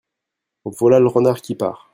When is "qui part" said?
1.43-1.89